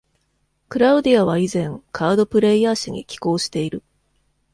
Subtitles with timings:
[0.67, 3.83] クラウディアは以前、「カードプレイヤー」誌に寄稿している。